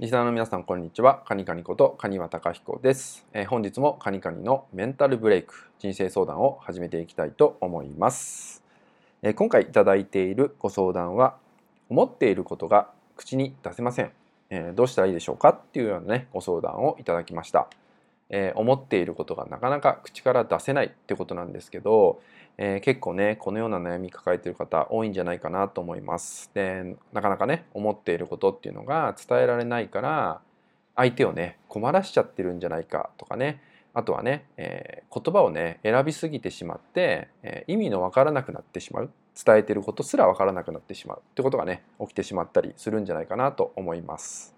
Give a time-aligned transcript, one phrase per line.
[0.00, 1.22] リスナーの皆さんこんにちは。
[1.26, 8.62] カニカニことカニワタカヒコです、えー、本日もカニカニのメンタルブレイク人生相談を始めていきたいと思います、
[9.20, 11.36] えー、今回いただいているご相談は
[11.90, 14.10] 思っていることが口に出せません、
[14.48, 17.68] えー、どうしたらいいでしょうかっていうようなねご相談をいただきました。
[18.30, 22.20] えー、思っていることがなかなか口から出せないってことなんですけど、
[22.58, 26.50] えー、結構ねこのような悩み抱えてる方多いんじゃないかなと思います。
[26.54, 30.40] でなかなかね思っていることっていうのが伝えられないから
[30.96, 33.62] 相手をね困らしちゃってるんじゃないかとかね
[33.92, 39.10] あとはね、えー、言葉をね選びすぎてしまって、えー、意味のわからなくなってしまう
[39.44, 44.54] 伝えてることすらわからなくなってしまうってことがね起きてしまったりするんじゃないかなと思います。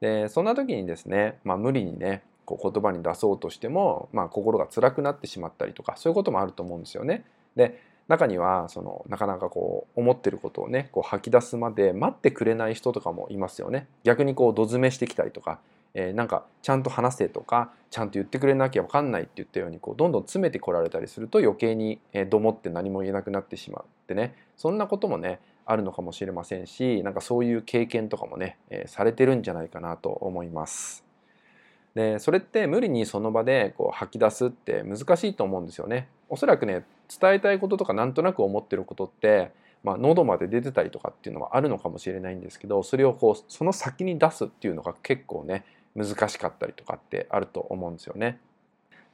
[0.00, 7.24] でそんな時にですね、まあ、無理にねこう言葉に出そうとしても、まあ、心が辛くなってしまったりとかそういうこともあると思うんですよね。
[7.56, 13.88] で中にはそのなかなかこう思ってることをねこう吐き出すまで待ってくれない人とかもいますよね。
[14.04, 15.58] 逆にこうど詰めしてきたりとか、
[15.92, 21.98] えー、なんかちゃんと話せとかちゃんと言ってくれなきゃ分かんないって言ったようにこうどんどん詰めてこられたりすると余計に
[22.30, 31.05] どもって何も言えなくなってしまってねそんなこともねあるのかもしれませんしなんかそういう経験とかもね、えー、されてるんじゃないかなと思います。
[31.96, 36.08] でそれって無理にその場でこう吐き出すって難しいと思うんですよね。
[36.28, 39.50] おそらくね伝えたいこととかなんとなく思ってることって、
[39.82, 48.40] まあ、喉まで出てたりとかっていうのはあるのかもしれないんですけどそれをこうその先に出すっていうのが結構ね難しかったりとかってあると思うんですよね。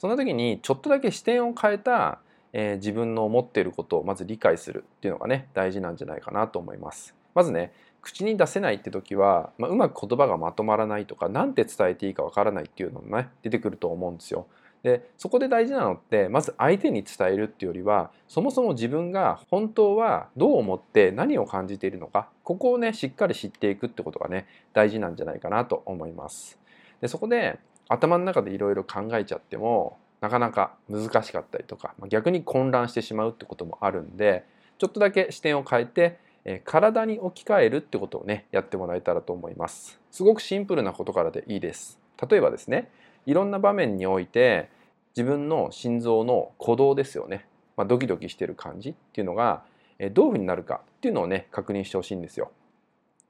[0.00, 2.18] その時にちょっとだけ視点を変えた、
[2.52, 7.14] えー、自分の思っていることをまず理解するっていうのがね大事なんじゃないかなと思います。
[7.34, 14.46] まずね口に出せないって時は、まあ、うまく言葉がまとまらないとか何て伝えていいかわからないっていうのもね出てくると思うんですよ。
[14.82, 26.58] でそこで大事なのってまず相手に伝えるっていうよりはそもそも自分が本当はどう思って何を感じているのかここをねしっかり知っていくってことがね大事なんじゃないかなと思います。
[27.00, 34.44] でそこで頭の中でいろいろ考えちゃってもなかなか難しかったりとか逆に混乱してしまうってこともあるんで
[34.78, 40.00] ちょっとだけ視点を変えてえ体に置き換えるってことをねやってもらえたらと思います。
[40.10, 41.98] すごくシンプルなことからでいいです。
[42.30, 42.90] 例えばですね
[43.26, 44.68] いろんな場面において
[45.16, 49.62] 自分の心臓の鼓動ですよね、まあ、ドキドキしてる感じっていうのが
[50.12, 52.50] どういうふうになるかっていうのをね確認してほしいんですよ、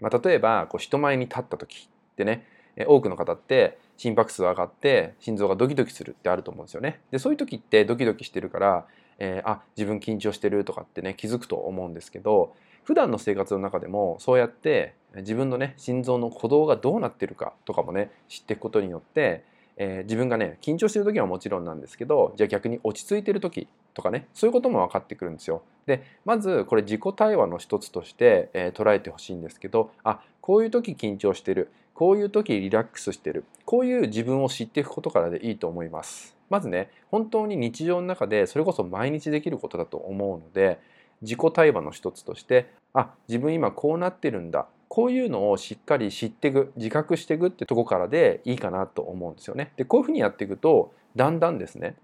[0.00, 2.46] まあ、例えばこう人前に立った時ってね
[2.86, 7.00] 多くの方って心拍数上がって心臓がドキドキするってあると思うんですよね。
[7.10, 8.86] でそういう時ってドキドキしてるから、
[9.18, 12.54] えー、あ自分緊張してるとかってね気づくと思うんですけど
[12.84, 19.44] 普段の生活の中でもそうやって自分のね心臓の鼓動がどうなってるかとかもね知っていくことによって、
[19.76, 25.62] えー、自分がね緊張してる時はもちろんなんですけどじゃあ逆に落ち着いてる時とかねそういうことも分かってくるんですよ。
[25.86, 36.36] でまずこれ自己対話の一つとして、えー、捉えてほしいんですけどあこういう時緊張してるこういう時リラックスしてるこういう自分を知っていくことからでいいと思います。
[36.48, 40.78] まずね本当に日常の中でそれこそ毎日できることだと思うので
[41.22, 49.72] 自己対話の一つとしてあ自分今こうなってるんだこういうのをしっかり知っていく自覚していくってとこからでいいかなと思うんですよね。
[49.76, 51.94] でこういうふうにやっていくとだんだんですね、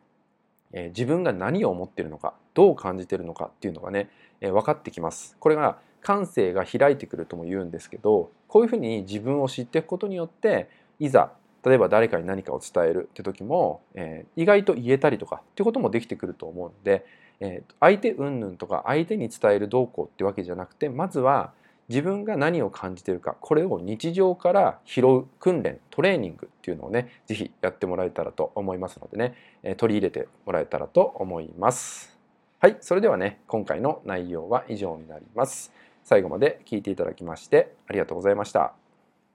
[0.72, 4.08] えー、自分が何を思ってるのかどう感じてるのかっていうのがね、
[4.40, 5.36] えー、分かってきます。
[5.40, 10.68] これが感性が開いてくるとも言うんですけどこういうふうに自分を知っていくことによって
[11.00, 11.32] いざ
[11.66, 17.04] 例えば誰かに何かを伝えるって時も、えー、意外と言えたりとかってこともできてくると思うので
[17.40, 21.52] えー、相手云々とか相手に伝えるどうこうってわけじゃなくてまずは
[21.88, 32.16] 自分が何を感じてるかこれを日常から拾う訓練トレーニングっていうのをね是非やってもらえたらと思いますのでね、えー、取り入れてもらえたらと思います。
[32.58, 35.72] はい、それではね今回の内容は以上になります。
[36.02, 38.85] 最後まで聞いていただきましてありがとうございました。